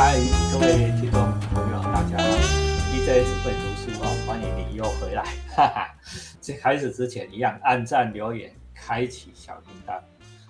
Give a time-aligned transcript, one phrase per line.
[0.00, 0.14] 嗨，
[0.52, 1.20] 各位听众
[1.52, 2.24] 朋友，大家好
[2.92, 5.24] ！DJ 只会读书哦，欢迎你又回来。
[5.48, 5.92] 哈哈，
[6.40, 10.00] 在开始之前一样，按赞、留言、开启小铃铛。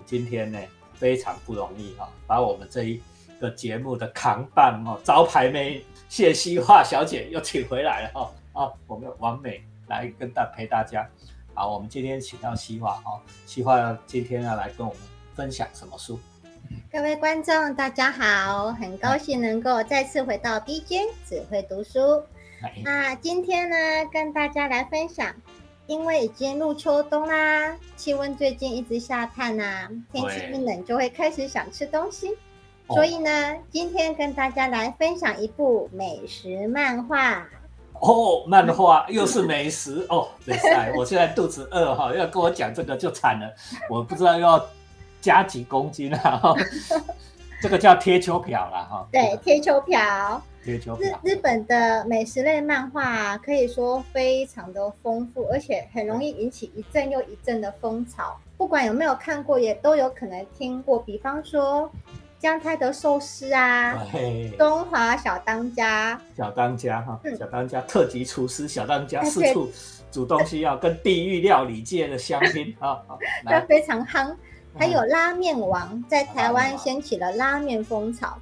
[0.04, 0.58] 今天呢，
[0.92, 3.00] 非常不容易哈，把我们这一
[3.40, 8.30] 个节目的扛棒哦，招牌妹谢希化小姐又请回来了哈。
[8.52, 11.08] 啊，我们完美来跟大陪大家。
[11.54, 15.02] 好，我们今天请到希化哦，希化今天要来跟我们
[15.34, 16.20] 分享什么书？
[16.90, 22.22] 各位观众，大家好，很高兴能够再次回到 B J 只会读书。
[22.82, 23.76] 那今天呢，
[24.12, 25.34] 跟大家来分享，
[25.86, 32.36] 因为已经入秋冬啦，气温最近一直下探呐，天气一冷就会开始想吃东西，
[32.88, 37.46] 所以呢，今天跟大家来分享一部美食漫画。
[38.00, 43.54] 哦，漫画又是美食哦，没事，我现在肚子饿哈，要跟我讲这个就惨了，
[43.90, 44.66] 我不知道要。
[45.20, 46.54] 加几公斤啊？
[47.60, 49.08] 这个叫贴秋瓢啦哈。
[49.10, 50.40] 对，贴秋瓢。
[50.64, 51.20] 贴秋瓢。
[51.22, 58.38] 日日本的美食类漫画可以说非常的丰富，而且很容易引起一阵又一阵的风潮。
[58.56, 61.00] 不管有没有看过，也都有可能听过。
[61.00, 61.90] 比方说
[62.38, 64.06] 姜太的寿司啊，
[64.56, 69.68] 东华小当家，小当家哈，小当家特级厨师，小当家四处
[70.12, 73.02] 煮东西要跟地狱料理界的相拼啊，
[73.44, 74.32] 那 非常夯。
[74.76, 78.36] 还有拉面王在台湾掀起了拉面风潮。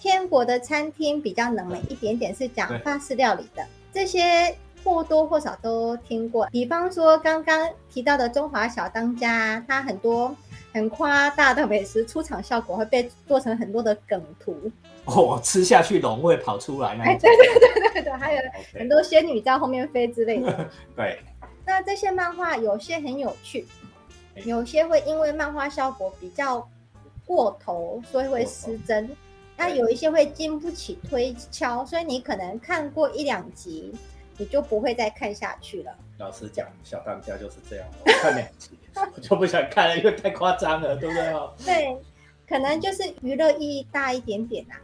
[0.00, 4.54] 天国的餐厅比较冷门一点点，是讲法式料理的，这些
[4.84, 6.46] 或多或少都听过。
[6.52, 10.32] 比方说刚刚提到的中华小当家，它很多
[10.72, 14.70] 很夸大的美食出场效果会被做成很多的梗图。
[15.06, 18.42] 哦，吃下去龙会跑出来那对对对对对，还有
[18.78, 20.70] 很多仙女在后面飞之类的。
[20.94, 21.18] 对。
[21.66, 23.66] 那这些漫画有些很有趣。
[24.44, 26.66] 有些会因为漫画效果比较
[27.24, 29.06] 过头，所以会失真；
[29.56, 33.92] 那有一些会经不起推敲，所以你可能看过一两集，
[34.36, 35.94] 你就不会再看下去了。
[36.18, 38.70] 老实讲，小当家就是这样，我看两集
[39.14, 41.32] 我就不想看了，因为太夸张了，对不对？
[41.64, 41.98] 对，
[42.48, 44.74] 可能就是娱乐意义大一点点呐。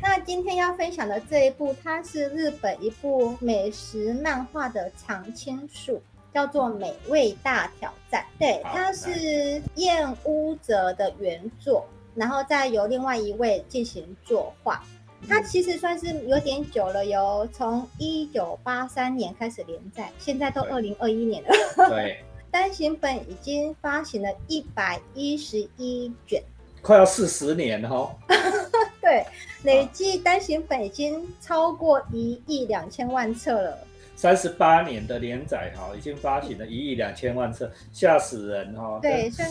[0.00, 6.00] 那今天要分享的这一部，它是日本一部美食漫画的常青树。
[6.32, 14.82] 叫做《美味大挑战》，对，它是燕屋泽的原作，然后再由另外一位进行作画。
[15.28, 21.50] 它其实算是有点久了，哟从一九八三年开始连载，现在都二零二一年了。
[21.88, 26.42] 对， 单行本已经发行了一百一十一卷，
[26.80, 28.16] 快要四十年哈。
[29.02, 29.26] 对，
[29.64, 33.78] 累计单行本已经超过一亿两千万册了。
[34.20, 38.98] 三十八年的连载哈，已经发行了一亿两千万册，吓死人哈！
[39.00, 39.48] 对，算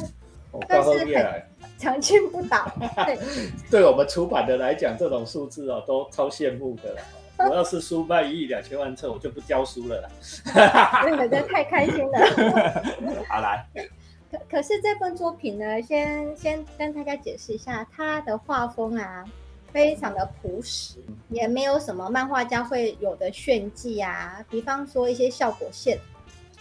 [0.68, 1.44] 但是很
[1.80, 2.72] 长青不倒。
[3.03, 3.18] 对，
[3.72, 7.02] 对我们出版的来讲，这种数字哦，都超羡慕的了。
[7.50, 11.02] 我要是书卖一亿两千万册，我就不教书了啦。
[11.03, 13.24] 真的太开心了。
[13.28, 13.66] 好来，
[14.31, 19.25] 可可是这份作品呢，先先跟大家解释一下它的画风啊。
[19.72, 20.96] 非常的朴实，
[21.30, 26.00] 也没有什么漫画家会有的炫技啊，比方说一些效果线、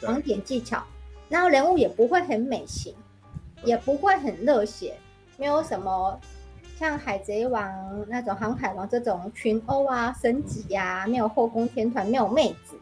[0.02, 0.82] 网点技巧，
[1.28, 2.94] 然后人物也不会很美型，
[3.64, 4.94] 也不会很热血，
[5.36, 6.20] 没有什么
[6.78, 12.76] 像海贼王那种航海王这种群殴啊、升级呀，没有后宫天团，没有妹子。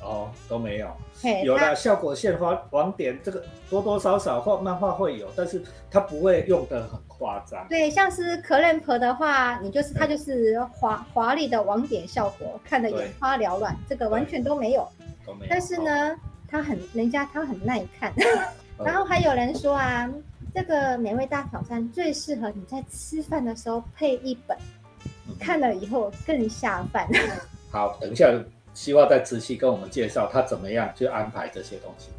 [0.00, 0.96] 哦，都没有，
[1.44, 5.60] 有了效果线、花网点，这个多多少少画漫画会有，但是
[5.90, 7.66] 它不会用的很夸张。
[7.68, 14.88] 对，像是可忍婆的话，你就是它就是华华丽的网点效果，看得眼花缭乱，这个完全都没有。
[15.26, 15.50] 都没有。
[15.50, 16.16] 但是呢，
[16.48, 18.12] 它很人家它很耐看。
[18.78, 20.08] 然后还有人说啊，
[20.54, 24.56] 这个美味大挑战最适合你在吃饭的时候配一本，
[25.40, 27.08] 看了以后更下饭。
[27.72, 28.26] 好，等一下。
[28.78, 32.10] 希望再仔细跟我们介绍他怎么样去安排这些东西。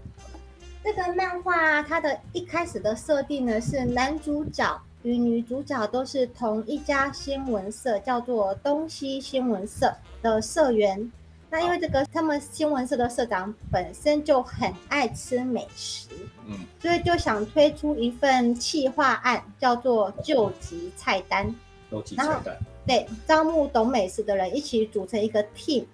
[0.83, 9.89] 这个漫画它的一开始的设定呢，是男主角与女主角都是同一家新闻社，叫做东西新闻社
[10.21, 11.09] 的社员。
[11.49, 16.09] 那因为这个他们新闻社的社长本身就很爱吃美食，
[16.45, 21.55] 嗯，所以就想推出一份企划案，叫做救急菜单。
[21.89, 22.57] 救急菜单。
[22.85, 25.85] 对，招募懂美食的人一起组成一个 team。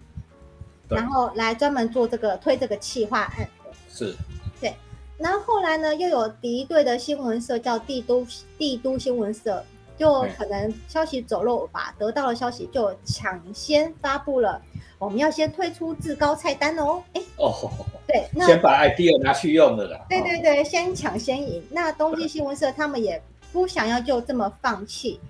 [0.90, 3.50] 然后来专门做这个推这个企划案，
[3.90, 4.16] 是，
[4.60, 4.74] 对。
[5.18, 8.28] 然后后来呢，又有敌对的新闻社叫帝都
[8.58, 9.64] 帝都新闻社，
[9.98, 14.62] 就可能消息走漏吧，得到了消息就抢先发布了，
[15.00, 17.02] 我们要先推出至高菜单哦。
[17.14, 17.72] 哎，哦，
[18.06, 20.06] 对， 先把 idea 拿去用的啦。
[20.10, 21.64] 对对对，先抢先赢。
[21.72, 23.22] 那东京新闻社他们也
[23.54, 25.22] 不想要就这么放弃，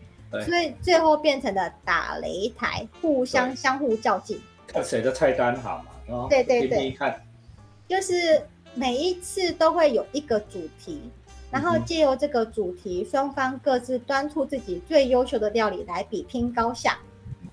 [0.44, 4.42] 所以最后变成了打擂台，互相相互较劲。
[4.68, 6.98] 看谁的菜单好嘛，哦，对对对
[7.88, 8.42] 就是
[8.74, 11.02] 每一次都会有一个主题，
[11.52, 16.98] 然后借由这个主题，双方各自端出自己最优秀的料理来比拼高下，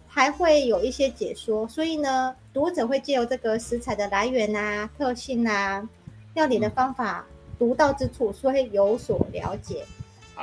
[0.08, 1.68] 还会有一些解说。
[1.68, 5.86] 所以呢，读者会借由这个食材的来源啊、特性啊、
[6.34, 7.26] 料理的嗯方法、
[7.58, 9.84] 独到之处，所以有所了解。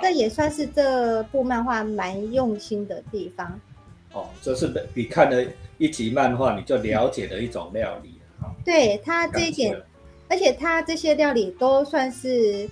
[0.01, 3.60] 这也算是这部漫画蛮用心的地方。
[4.14, 5.44] 哦，这是比看了
[5.78, 8.50] 一集漫画你就了解的一种料理啊。
[8.66, 9.80] 对它这一点，
[10.28, 12.70] 而且它这些料理都算是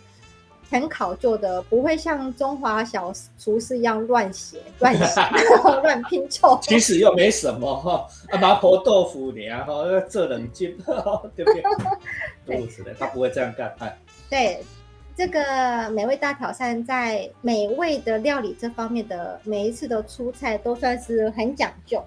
[0.70, 5.22] 很考究的，不会像中华小厨师一样乱写、乱写、
[5.82, 6.60] 乱拼凑。
[6.64, 10.76] 其实又没什么哈，啊麻婆豆腐你啊哈，这冷静，
[11.36, 11.64] 对不对？
[12.46, 13.74] 诸如此类，他不会这样干。
[13.80, 13.98] 哎，
[14.30, 14.64] 对，
[15.18, 22.04] 这个美味大挑战在美味的料理这方面的每一次的出菜都算是很讲究。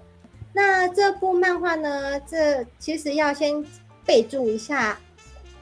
[0.53, 3.61] 那这部漫画呢，这其实要先
[4.05, 4.97] 备注一下，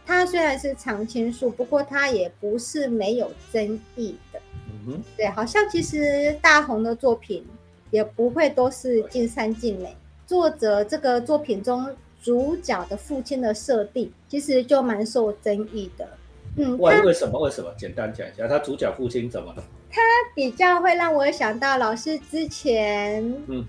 [0.05, 4.39] 它虽然是常青树，不过它也不是没有争议的。
[4.67, 7.43] 嗯哼，对，好像其实大红的作品
[7.89, 9.95] 也不会都是尽善尽美。
[10.27, 16.07] 作者这个作品中主角的父亲的设定，其实就蛮受争议的。
[16.57, 17.39] 嗯，他为为什么？
[17.39, 17.71] 为什么？
[17.77, 19.63] 简单讲一下，他主角父亲怎么了？
[19.91, 20.01] 他
[20.35, 23.65] 比较会让我想到老师之前，嗯，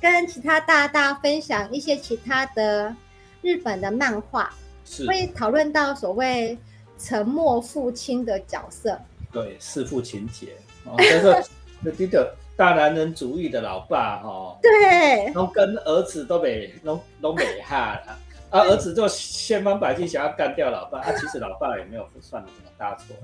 [0.00, 2.94] 跟其他大大分享一些其他的
[3.42, 4.52] 日本的漫画，
[4.84, 6.58] 是会讨论到所谓
[6.98, 8.98] 沉默父亲的角色。
[9.30, 10.48] 对弑父情节
[10.84, 11.44] 哦，就是
[11.80, 18.18] 那这个大男人主义的老爸哈，对，然后跟儿子都没都都没哈了。
[18.52, 23.16] 啊，儿子就千方百计想要干掉老爸，啊，其实老爸也没有犯了什么大错，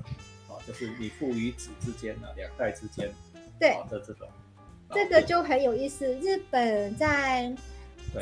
[0.47, 3.13] 哦，就是你父与子之间呢，两代之间，
[3.59, 4.27] 对哦的这种，
[4.91, 6.11] 这个就很有意思。
[6.15, 7.55] 日本在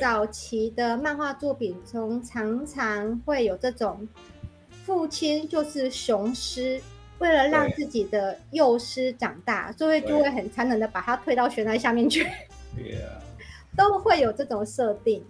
[0.02, 4.06] 早期的漫画作品中，常常会有这种
[4.86, 6.82] 父亲就是雄狮，
[7.20, 12.28] 为了让自己的幼狮长大，所以就对会很残忍的把它推到悬崖下面去，
[12.76, 13.16] 对啊，
[13.78, 15.24] 都会有这种设定。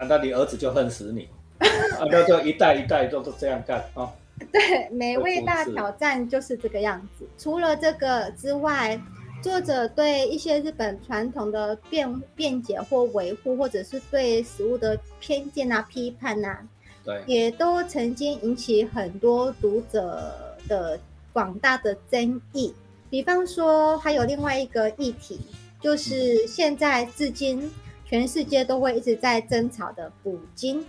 [0.00, 4.10] 啊，那你儿子就恨死你，啊，那就一代一代都都这样干啊，
[4.50, 7.26] 对，美味大挑战就是这个样子。
[7.36, 8.98] 除了这个之外，
[9.42, 16.66] 作者对一些日本传统的辩辩解或维护，或者是对食物的偏见啊、批判啊，
[17.04, 20.98] 对，也都曾经引起很多读者的
[21.32, 22.74] 广大的争议。
[23.10, 25.38] 比方说，还有另外一个议题，
[25.78, 27.70] 就是现在至今
[28.10, 30.84] 全世界都会一直在争吵的捕鲸。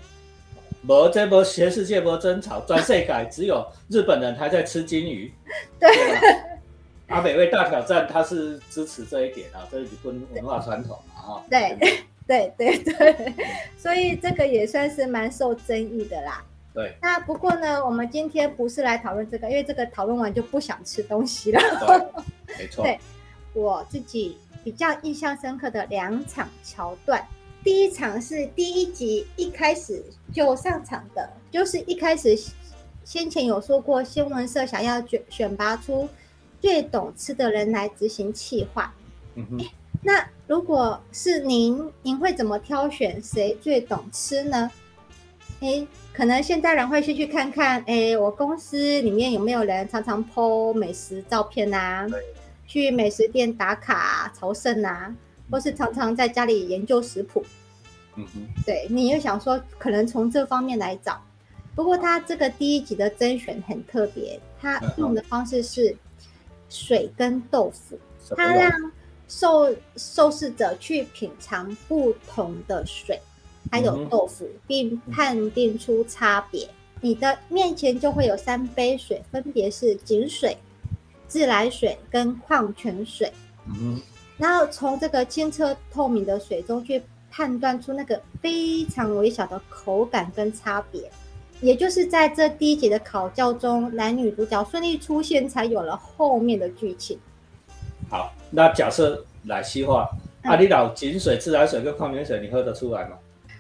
[0.88, 5.32] 不这波全世界无争吵，全世改只有日本人还在吃金鱼。
[5.80, 5.88] 对
[7.08, 11.44] 吧，啊，美味大挑战他是支持这一点啊，这是日本文化传统嘛，哈。
[11.48, 11.78] 对
[12.26, 13.34] 对对对，
[13.78, 16.44] 所以这个也算是蛮受争议的啦。
[16.74, 21.62] 对那不过呢，我们今天不是来讨论这个，因为这个讨论完就不想吃东西了。
[21.86, 22.82] 对，没错。
[22.84, 23.00] 对
[23.54, 27.26] 我自己比较印象深刻的两场桥段，
[27.64, 30.04] 第一场是第一集一开始
[30.34, 32.38] 就上场的，就是一开始
[33.04, 36.08] 先前有说过，新闻社想要选选拔出
[36.60, 38.94] 最懂吃的人来执行企划。
[39.36, 39.66] 嗯哼，
[40.04, 44.70] 那如果是您，您会怎么挑选谁最懂吃呢？
[45.62, 52.20] 诶，可能现在人会先去看看，诶，我公司里面有没有人常常 PO 美食照片啊对，
[52.72, 55.14] 去美食店打卡、啊、朝圣啊，
[55.50, 57.44] 或是常常在家里研究食谱。
[58.16, 61.22] 嗯哼，对，你又想说，可能从这方面来找。
[61.76, 65.94] 不过他这个第一集的甄选很特别，他嗯用的方式是
[66.70, 68.00] 水跟豆腐。
[68.38, 68.72] 他让
[69.28, 73.20] 受受试者去品尝不同的水，
[73.70, 76.70] 还有豆腐，并判定出差别。
[77.02, 80.58] 你的面前就会有三杯水，分别是井水、
[81.32, 83.32] 自来水跟矿泉水。
[83.66, 83.98] 嗯，
[84.38, 91.10] 然后从这个清澈透明的水中去判断出那个非常微小的口感跟差别。
[91.62, 97.18] 也就是在这第一节的考教中，男女主角顺利出现，才有了后面的剧情。
[98.10, 100.10] 好，那假设来西化，
[100.42, 103.16] 嗯啊，你老井水、自来水跟矿泉水，你喝得出来吗？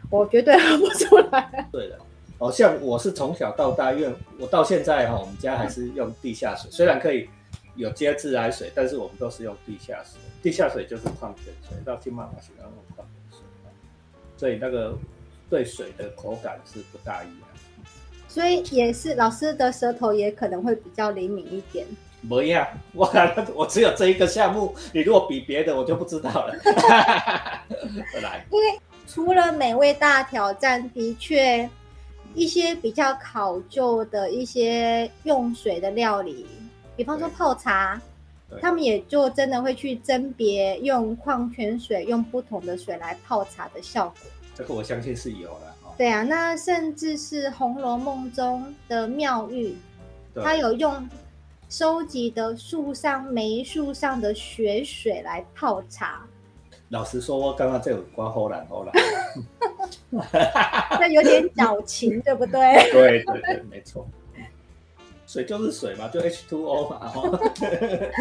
[0.09, 1.69] 我绝对喝不出来。
[1.71, 1.97] 对的。
[2.39, 7.29] 哦，像我是从小到大，因为我到现在哈、我们家还是用地下水，虽然可以
[7.75, 10.19] 有接自来水，但是我们都是用地下水。
[10.41, 13.39] 地下水就是矿泉水，到金马马是要用矿泉水，
[14.37, 14.97] 所以那个
[15.49, 17.47] 对水的口感是不大一样。
[18.27, 21.85] 所以也是老师的舌头也可能会比较灵敏一点。
[22.29, 23.11] 不一样，我
[23.55, 26.55] 我只有这一个项目，你如果比别的，我就不知道了。
[28.21, 31.67] 来，因为除了美味大挑战，的确
[32.33, 36.45] 一些比较考究的一些用水的料理，
[36.95, 37.99] 比方说泡茶，
[38.61, 44.15] 他们也就真的会去甄别用矿泉水、用不同的水来泡茶的效果。
[44.55, 45.75] 这个我相信是有了。
[45.97, 49.75] 对啊，那甚至是《红楼梦》中的妙玉，
[50.35, 51.07] 他有用。
[51.69, 56.27] 收集的树上梅树上的雪水来泡茶。
[56.89, 58.91] 老实说，我刚刚这有刮后来后来，
[60.99, 62.59] 那有点矫情，对不对？
[62.91, 64.05] 对对对，没错。
[65.31, 67.09] 水就是水嘛，就 H2O 嘛。
[67.55, 68.11] 对。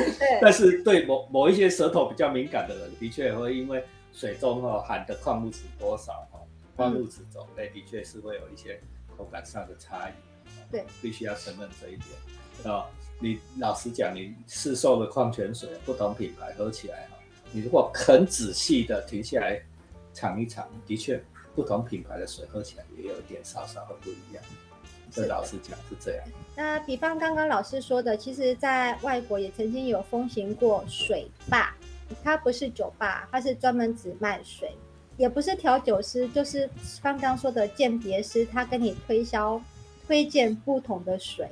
[0.40, 6.38] 但是对某某一些舌头比较敏感的人，的确会因为水中哈含的矿物质多少哈，
[6.76, 8.80] 矿物质种类的确是会有一些
[9.16, 10.12] 口感上的差异。
[10.70, 12.86] 对，必须要承认这一点啊。
[13.18, 17.18] 你老实讲，你市售的矿泉水不同品牌喝起来哈，
[17.50, 19.60] 你如果很仔细的停下来
[20.14, 21.20] 尝一尝，的确
[21.56, 24.44] 不同品牌的水喝起来也有点稍稍的不一样。
[25.10, 26.24] 这老师讲是这样。
[26.56, 31.74] 那比方刚刚老师说的，其实在外国也曾经有风行过水坝，
[32.22, 34.70] 它不是酒吧，它是专门只卖水，
[35.16, 36.68] 也不是调酒师，就是
[37.02, 39.60] 刚刚说的鉴别师，他跟你推销
[40.06, 41.48] 推荐不同的水，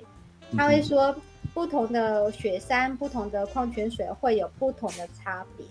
[0.56, 1.14] 他会说。
[1.54, 5.66] 不同的雪山、不同的矿泉水会有不同的差别，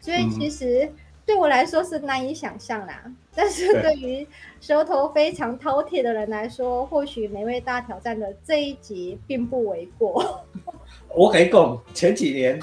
[0.00, 0.90] 所以其实
[1.30, 3.04] 对我来说是难以想象啦。
[3.36, 4.26] 但是对于
[4.60, 10.44] 舌头非常饕餮的人来说，或许美味大挑战的这一集并不为过。
[11.14, 12.60] 我可以讲，前几年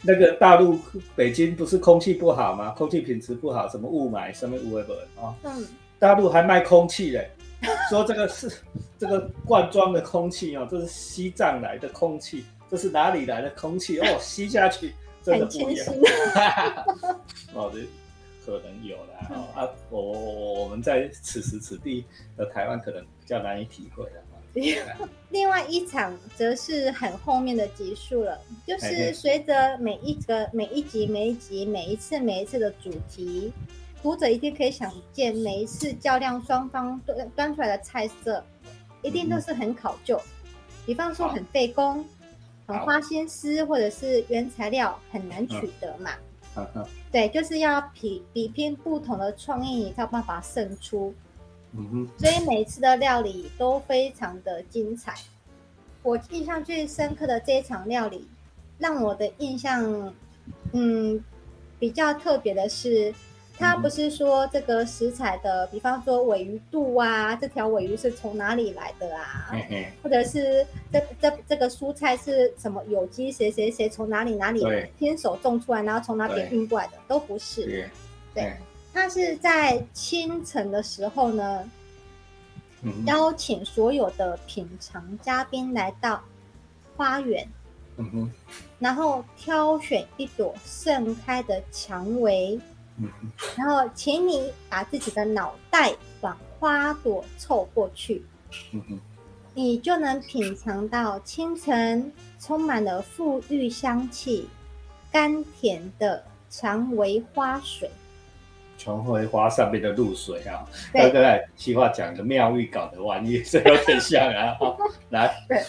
[0.00, 0.78] 那个大陆
[1.14, 2.70] 北京不是空气不好吗？
[2.70, 4.82] 空气品质不好，什么雾霾，什么乌龟
[5.20, 5.36] 啊？
[5.42, 5.66] 嗯，
[5.98, 7.30] 大陆还卖空气嘞。
[7.90, 8.50] 说这个是
[8.98, 14.06] 这个罐装的空气哦，这是西藏来的空气，这是哪里来的空气哦？
[14.18, 15.86] 吸下去真的不一样。
[17.54, 17.80] 哦，这
[18.56, 19.14] 可能有了
[19.54, 19.68] 啊。
[19.90, 22.04] 我我我们在此时此地
[22.36, 24.22] 的台湾可能比较难以体会了。
[25.30, 33.52] 另外一场则是很后面的集数了，就是随着每一个每一集每一集每一次每一次的主题。
[34.02, 38.42] 读者一定可以想见，每一次较量双方端端出来的菜色，
[39.02, 40.20] 一定都是很考究。
[40.86, 42.04] 比方说很费工，
[42.66, 46.12] 很花心思，或者是原材料很难取得嘛。
[47.10, 51.14] 对，就是要比比拼不同的创意，才有办法胜出。
[51.72, 52.08] 嗯哼。
[52.18, 55.14] 所以每次的料理都非常的精彩。
[56.02, 58.28] 我印象最深刻的这一场料理，
[58.78, 60.12] 让我的印象，
[60.72, 61.22] 嗯，
[61.78, 63.14] 比较特别的是。
[63.58, 69.50] 他不是说这个食材的，比方说尾鱼肚啊，这条尾鱼是从哪里来的啊？
[70.02, 73.32] 或者是这这这个蔬菜是什么有机？
[73.32, 74.64] 谁谁谁从哪里哪里
[74.96, 77.90] 亲手种出来，然后从哪里运过来的，都不是。
[78.32, 78.52] 对，
[78.94, 81.68] 他是在清晨的时候呢，
[83.06, 86.22] 邀请所有的品尝嘉宾来到
[86.96, 87.46] 花园，
[87.96, 88.30] 嗯哼，
[88.78, 92.58] 然后挑选一朵盛开的蔷薇。
[93.56, 98.24] 然后，请你把自己的脑袋往花朵凑过去，
[99.54, 104.48] 你就能品尝到清晨充满了馥郁香气、
[105.12, 107.90] 甘甜的蔷薇花水。
[108.76, 114.56] 蔷薇花上面的露水啊，对对，西话讲的妙玉搞的玩意，这有点像啊。
[115.10, 115.60] 来，对，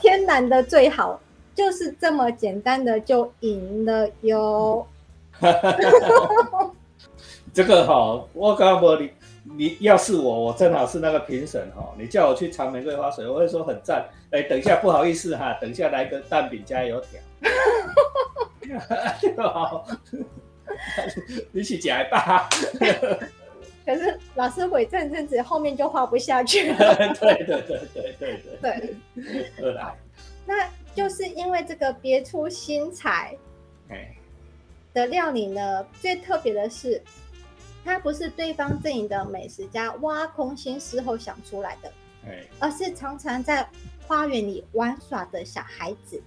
[0.00, 1.20] 天然的最好，
[1.54, 4.86] 就是这么简单的就赢了哟。
[7.52, 9.10] 这个哈，我刚刚说你，
[9.44, 14.08] 你要是我，我正好是那个评审哈，你叫我去尝玫瑰花水，我会说很赞。
[14.30, 17.20] 哎，等一下，不好意思哈，等一下来个蛋饼加油条。
[19.48, 19.84] 好，
[21.50, 22.48] 你去夹吧。
[23.84, 26.94] 可是老师伪正阵子后面就画不下去了。
[26.94, 28.94] 对对对对对对。
[29.16, 29.74] 对。
[30.46, 33.36] 那就是因为这个别出心裁。
[33.88, 34.14] 哎。
[34.92, 37.02] 的料理呢，最特别的是，
[37.84, 41.92] 它不是对方阵营的美食家挖空心思后想出来的，
[42.26, 43.68] 哎，而是常常在
[44.06, 46.20] 花园里玩耍的小孩子，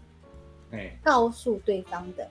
[0.71, 2.29] 哎，告诉对方的。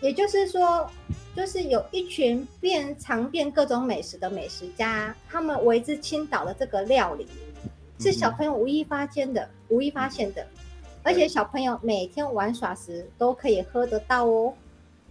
[0.00, 0.88] 也就是说，
[1.34, 7.26] 就是有一群遍尝遍各种美食的美食家，他们为之倾倒的这个料理，
[7.98, 10.46] 是小朋友无意发现的，无意发现的，
[11.02, 14.54] 而且小朋友每天玩耍时都可以喝得到哦。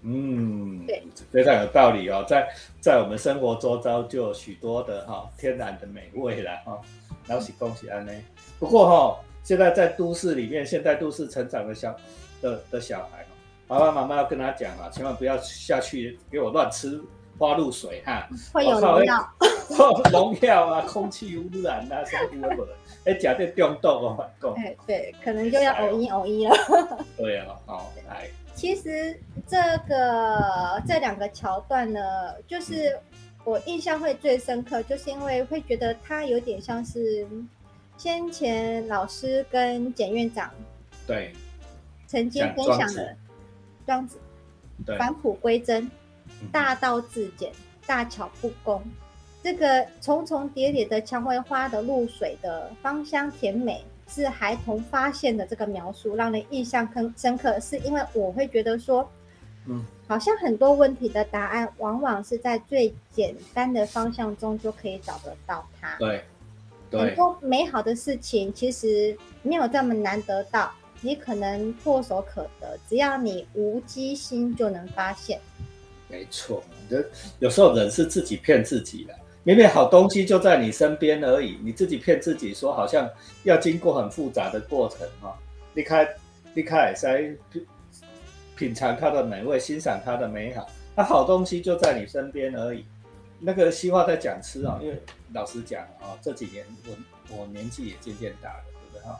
[0.09, 2.47] 嗯，对，非常有道理哦，在
[2.79, 6.79] 在我们生活周遭就有许多的哈天然的美味了哈，
[7.27, 8.13] 恭喜恭喜安呢。
[8.57, 11.93] 不过哈，现在在都市里面，现在都市成长的小
[12.41, 13.25] 的的小孩，
[13.67, 17.01] 爸爸妈妈要跟他讲啊，千万不要下去给我乱吃
[17.37, 19.29] 花露水哈，会有农药，
[20.11, 22.73] 农药啊，空气污染啊，什么什么的，
[23.05, 26.55] 哎，假定中毒哦，讲，哎，对，可能就要偶一偶一了。
[27.17, 29.15] 对啊，哦，哎，其实
[29.47, 29.55] 这
[29.87, 32.01] 个这两个桥段呢，
[32.47, 32.99] 就是
[33.43, 37.25] 我印象会最深刻，就是因为会觉得它有点像是
[37.97, 40.51] 先前老师跟简院长
[41.05, 41.31] 对
[42.07, 43.15] 曾经分享的
[43.85, 44.17] 庄子，
[44.83, 45.89] 对，返璞归真。
[46.51, 47.51] 大道至简，
[47.85, 48.83] 大巧不工。
[49.41, 57.59] 这个重重叠叠的蔷薇花的露水的芳香甜美，是孩童发现的这个描述，让人印象更深刻。
[57.59, 59.09] 是因为我会觉得说，
[59.65, 65.97] 嗯，好像很多问题的答案，往往是在最简单的方向中就可以找得到它。
[65.99, 66.23] 对，
[66.91, 70.71] 很多美好的事情其实没有这么难得到，
[71.01, 75.39] 你可能唾手可得，只要你无机心就能发现。
[76.07, 76.97] 没错，就
[77.39, 79.13] 有时候人是自己骗自己的，
[79.47, 83.09] 明明好东西就在你身边而已，你自己骗自己说好像
[83.43, 85.39] 要经过很复杂的过程哈，
[85.73, 86.05] 离开
[86.53, 87.65] 离开在品
[88.57, 92.83] 品尝它的美味，欣赏它的美好，那好东西就在你身边而已。
[93.39, 95.01] 那个西话在讲吃啊，因为
[95.31, 99.17] 老实讲啊，这几年我我年纪也渐渐大了，对不对哈？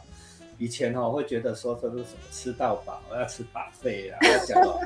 [0.58, 4.78] 以前哈会觉得说这是什么吃到饱，我要吃把费啦，要讲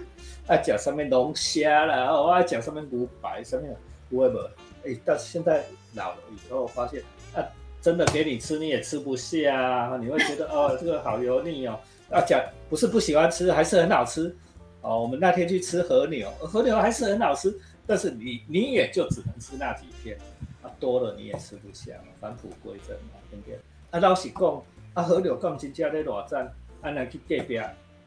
[0.48, 3.74] 要讲上面龙虾啦，我要讲上面牛排，上面
[4.08, 4.38] 不会不？
[4.84, 7.02] 哎，但是现在老了以后发现，
[7.34, 7.44] 啊，
[7.80, 11.78] 真的给你吃你也吃不下， 你会觉得哦这个好油腻哦。
[12.10, 14.34] 啊讲不是不喜欢吃，还是很好吃
[14.82, 15.00] 哦。
[15.00, 20.18] 我们那天去吃和牛，和牛还是很好吃，但是你你也就只能吃那几天，
[20.62, 23.58] 啊多了你也吃不下，返璞归真嘛，对不对？
[23.90, 24.62] 啊老实讲。
[24.94, 26.44] 啊，河流港真正咧偌赞，
[26.82, 27.58] 啊，那去隔壁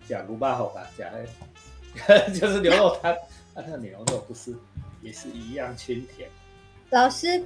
[0.07, 1.01] 食牛巴好吧，食
[1.97, 3.11] 迄 就是牛肉汤，
[3.55, 4.55] 啊，那牛肉不是
[5.01, 6.29] 也是一样清甜。
[6.89, 7.43] 老师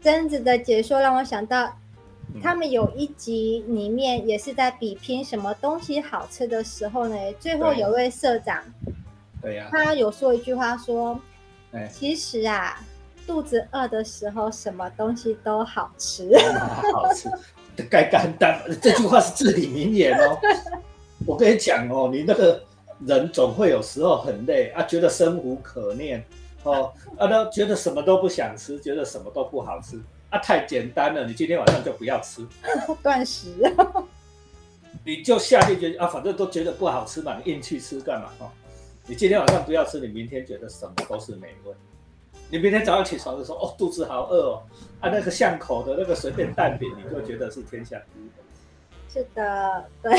[0.00, 1.72] 贞子的解说让我想到，
[2.42, 8.62] 他们有一集里面也是在比拼什么东西好吃的时候呢，最后有位社长，
[9.40, 11.20] 对呀，他有说一句话说，
[11.92, 12.82] 其实啊，
[13.26, 16.30] 肚子饿的时候什么东西都好吃，
[16.92, 17.30] 好吃。
[17.90, 20.38] 该干单，这句话是至理名言哦。
[21.26, 22.62] 我跟你讲哦，你那个
[23.06, 26.24] 人总会有时候很累啊，觉得生无可恋
[26.64, 30.00] 哦，啊，都觉得什么都不想吃，觉得什么都不好吃
[30.30, 31.24] 啊，太简单了。
[31.26, 32.44] 你今天晚上就不要吃，
[33.02, 33.54] 断食。
[35.04, 38.30] 你就下定决心啊，反正都觉得不好吃嘛，你硬去吃干嘛？
[38.38, 38.50] 哦，
[39.06, 41.72] 你今天晚上不要吃，你明天觉得什么都是美味。
[42.50, 44.62] 你明天早上起床的时候，哦，肚子好饿哦，
[45.00, 48.30] 啊，那个巷口的那个随便蛋饼，你就觉得是天下第一。
[49.12, 50.12] 是的，对。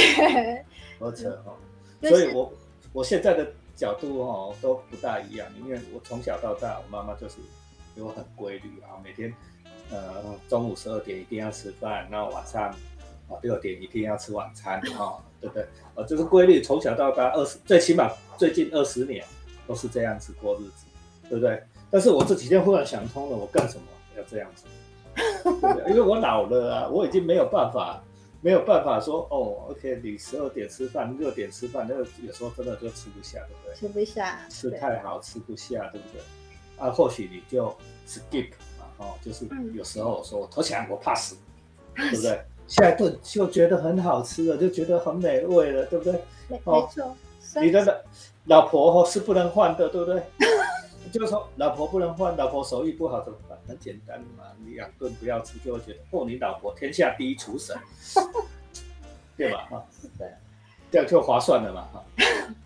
[1.00, 1.56] 而且哈，
[2.02, 2.54] 所以我
[2.94, 7.36] 我现在的角度哦都不大一样，因为我从小到大，我妈妈就是
[7.96, 9.34] 给我很规律啊，每天
[9.92, 12.70] 呃中午十二点一定要吃饭，然后晚上
[13.28, 15.64] 啊六点一定要吃晚餐哈， 对不对？
[15.96, 19.24] 啊，这个规律从小到大二十，最起码最近二十年
[19.68, 20.86] 都是这样子过日子，
[21.30, 21.62] 对不对？
[21.92, 23.84] 但是我这几天忽然想通了，我干什么
[24.18, 24.66] 要这样子？
[25.88, 28.04] 因为我老了啊，我已经没有办法，
[28.46, 33.76] 没有办法说哦，OK，你十二点吃饭，六点吃饭，那个有时候真的就吃不下，对不对？
[33.76, 36.22] 吃不下，吃太好吃不下，对不对？
[36.78, 37.76] 啊，或许你就
[38.08, 41.36] skip 嘛，哦，就是有时候说我投降，我怕死，
[41.98, 42.40] 对不对？
[42.68, 46.14] 下一顿就觉得很好吃了，就觉得很美味了，对不对？
[46.48, 47.18] 没没错，
[47.60, 50.22] 你的老老婆哦是不能换的，对不对？
[51.16, 53.58] 就是说，老婆不能换，老婆手艺不好怎么办？
[53.66, 57.74] 很简单嘛，你两顿不要吃，就会觉得哦，你老婆天下第一厨神，
[59.38, 59.66] 对吧？
[59.72, 59.86] 哈，
[60.18, 60.28] 对，
[60.92, 62.04] 这样就划算了嘛，哈，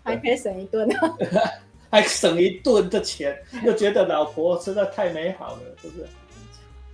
[0.02, 0.96] 还可以省一顿呢，
[1.92, 6.08] 还省一顿的钱，又觉得老婆实在太美好了，是不是？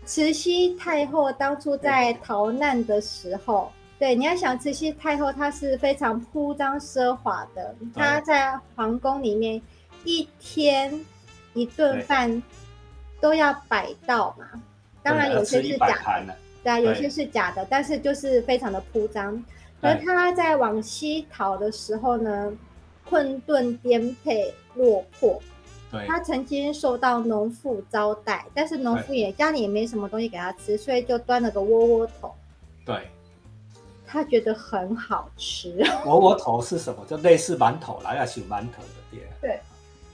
[0.05, 9.63] 慈禧太后当初在逃难的时候，对，你要想慈禧太后，她是非常铺张奢华的，她在皇宫里面
[10.05, 11.03] 一天。
[11.57, 12.43] 一顿饭
[13.19, 14.47] 都要摆到嘛，
[15.03, 19.43] 当然有些是假的，对啊，有些是假的，但是就是非常的铺张。
[19.81, 22.53] 而他在往西逃的时候呢，
[23.09, 25.41] 困顿颠沛落魄，
[26.07, 32.35] 他曾经受到农妇招待，但是农妇也家里也没什么东西给他吃，所以就端了个窝窝头。
[32.85, 33.09] 对，
[34.07, 35.75] 他觉得很好吃。
[36.05, 37.05] 窝窝头是什么？
[37.07, 39.23] 就类似馒头啦，要吃馒头的店。
[39.41, 39.59] 对。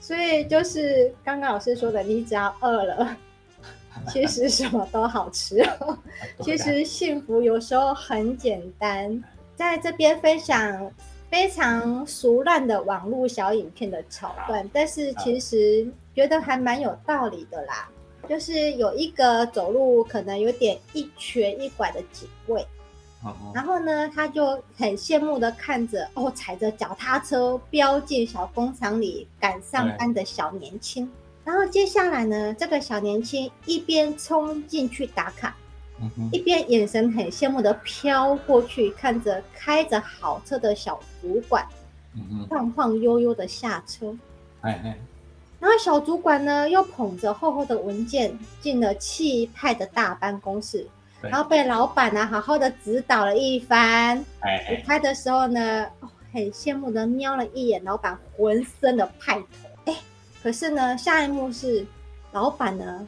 [0.03, 3.17] 所以就是刚刚老师说的，你只要饿了，
[4.11, 5.65] 其实什么都好吃。
[6.43, 9.23] 其实幸福有时候很简单，
[9.55, 10.91] 在这边分享
[11.31, 17.87] 非常俗烂的网络小影片的桥段，但是其实觉得还蛮有道理的啦。
[18.27, 22.65] 就是有一个走路可能有点一瘸一拐的警卫，
[23.53, 31.09] 然后呢，他就很羡慕的看着哦，踩着脚踏车飙进小工厂里赶上班的小年轻。
[31.45, 35.55] 然后接下来呢，这个小年轻一边冲进去打卡，
[36.31, 41.65] 一边眼神很羡慕的飘过去，看着开着好车的小主管，
[42.49, 44.15] 晃晃悠悠的下车。
[44.61, 44.97] 哎哎。
[45.59, 50.85] 然后小主管呢，又捧着厚厚的文件进了气派的大办公室，
[51.29, 54.17] 然后被老板呢好好的指导了一番。
[54.69, 55.87] 离开的时候呢，
[56.31, 59.45] 很羡慕的瞄了一眼老板浑身的派头。
[59.85, 59.95] 哎，
[60.41, 61.85] 可是呢，下一幕是
[62.31, 63.07] 老板呢。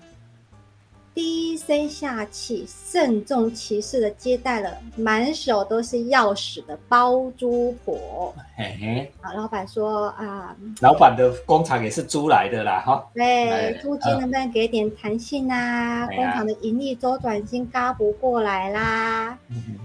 [1.15, 8.35] 低声下气、慎重其事的接待了满手都是钥匙的包租婆。
[8.57, 13.07] 嘿嘿，啊，老板说啊，老板的工厂也是租来的啦，哈。
[13.13, 16.05] 对，租金能不能给点弹性啊？
[16.07, 19.39] 工厂的盈利周转金嘎不过来啦。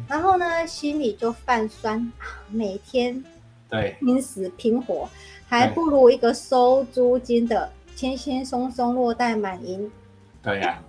[0.09, 2.13] 然后呢，心里就泛酸，
[2.51, 3.23] 每天
[3.69, 5.09] 对拼死拼活，
[5.47, 9.89] 还不如一个收租金的轻轻松松落袋满盈。
[10.43, 10.83] 对呀。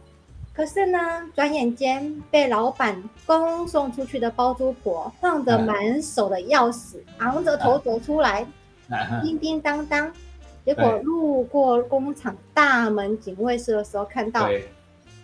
[0.53, 0.99] 可是呢，
[1.33, 8.45] 转眼间被老板恭送出去的包租婆，晃着满手的钥匙，昂着头走出来，
[9.23, 10.11] 叮叮当当。
[10.65, 14.49] 结果路过工厂大门警卫室的时候，看到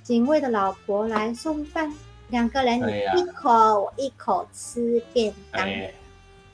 [0.02, 1.94] 警卫的老婆来送饭，
[2.30, 5.68] 两个人你一口我一口吃便当。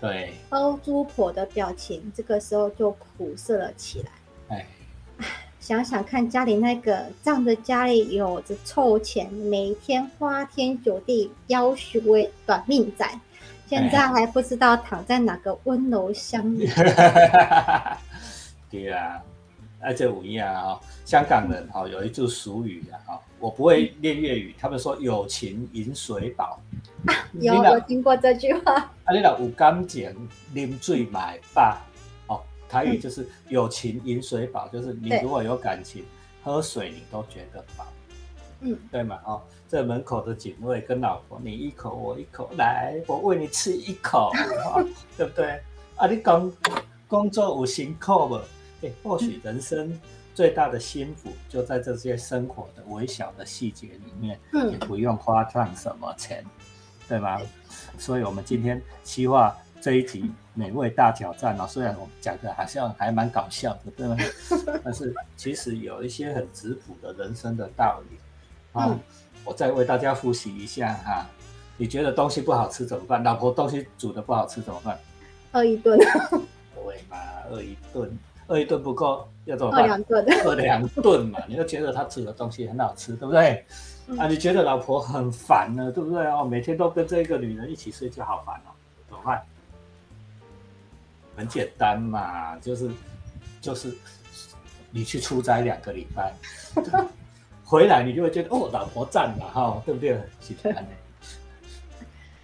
[0.02, 4.12] 对，包租婆的表情这个时候就苦涩了起来。
[4.50, 4.66] 哎。
[5.64, 13.10] 想想看，家里那个仗着家里有着臭钱，每天花天酒地、要虚伪短命仔，
[13.66, 16.68] 现在还不知道躺在哪个温柔乡里。
[18.70, 19.22] 对啊，
[19.80, 26.60] 而且五一啊，哈，香港人哈有一句俗语啊，哈，我不会念粤语，他们说有情饮水饱。
[27.40, 28.74] 有，我听过这句话。
[28.74, 30.14] 啊，你老有感情，
[30.54, 31.78] 啉水买饱。
[32.74, 36.04] 台语就是友情饮水饱，就是你如果有感情，
[36.44, 37.86] 喝水你都觉得饱，
[38.62, 39.20] 嗯，对吗？
[39.26, 44.32] 哦，这门口的警卫跟老婆，你一口我一口，来，我喂你吃一口，
[45.16, 45.62] 对不对？
[45.98, 46.52] 啊，你工
[47.08, 48.36] 工作有辛苦不？
[48.82, 49.94] 哎，或许人生
[50.34, 56.44] 最大的幸福就在这些生活的微小的细节里面，嗯，也不用花上什么钱，
[57.08, 57.40] 对吗？
[58.00, 59.56] 所以，我们今天希望。
[59.84, 64.16] 这一集美味大挑战哦，虽然我们讲的好像还蛮搞笑的，对吗？
[64.82, 68.18] 但是其实有一些很质朴的人生的道理
[68.72, 68.98] 啊。
[69.44, 71.26] 我再为大家复习一下哈。
[71.76, 73.22] 你觉得东西不好吃怎么办？
[73.24, 74.98] 老婆东西煮的不好吃怎么办？
[75.52, 76.00] 饿一顿。
[76.74, 77.18] 对嘛，
[77.52, 78.18] 饿一顿，
[78.48, 79.82] 饿一顿不够要怎么办？
[79.82, 80.26] 饿两顿。
[80.48, 83.66] 饿两顿嘛，你就觉得他煮的东西很好吃，对不对？
[84.18, 86.46] 啊，你觉得老婆很烦呢，对不对哦？
[86.46, 88.72] 每天都跟这个女人一起睡觉，好烦哦，
[89.10, 89.44] 怎么办？
[91.36, 92.90] 很简单嘛，就是
[93.62, 93.96] 就是
[94.92, 96.34] 你去出差两个礼拜，
[97.66, 100.20] 回来你就会觉得哦，老婆赞了，哈，对不对？
[100.40, 100.86] 喜欢的。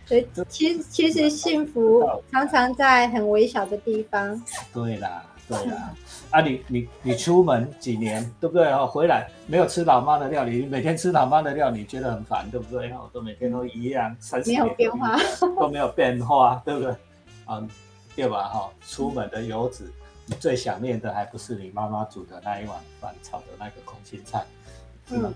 [0.06, 4.43] 所以其实其实幸福常常在很微小的地方。
[4.73, 5.93] 对啦，对啦。
[6.32, 8.65] 啊，你你你出门几年，对不对？
[8.71, 12.91] 哦，回来没有吃老妈的料理，每天吃老妈的料理，觉得很烦，对不对？
[12.91, 15.15] 哦，都每天都一样，三十没有变化，
[15.60, 16.91] 都没有变化，对不对？
[17.45, 17.67] 啊。
[18.19, 18.49] 对吧？
[18.49, 19.89] 哈，出门的游子，
[20.25, 24.45] 你最想念的还不是你妈妈煮的那一碗饭，炒的那个空心菜，
[25.08, 25.34] 是吗？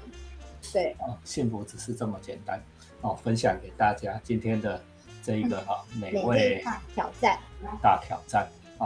[0.74, 2.62] 对，啊，幸福只是这么简单。
[3.00, 4.82] 哦，分享给大家今天的
[5.24, 7.40] 这一个哈美味大挑战，
[7.82, 8.46] 大挑战。
[8.80, 8.86] 哦，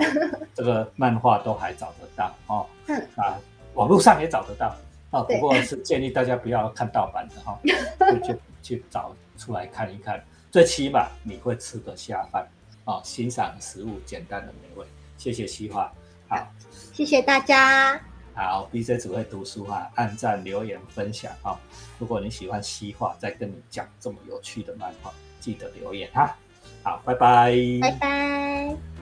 [0.53, 2.67] 这个漫画都还找得到哦，
[3.15, 3.35] 啊，
[3.73, 4.75] 网络上也找得到。
[5.09, 7.59] 哦，不过是建议大家不要看盗版的哈，
[8.23, 12.47] 去去找出来看一看，最起码你会吃得下饭。
[12.87, 15.91] 哦，欣赏食物简单的美味，谢谢西化，
[16.29, 16.47] 好，
[16.93, 18.01] 谢谢大家。
[18.33, 21.59] 好，B J 只会读书哈，按赞、留言、分享哈。
[21.99, 26.33] 如果你喜欢西化，再跟你讲这么有趣的漫画，记得留言哈。
[26.81, 28.96] 好，拜拜，拜拜。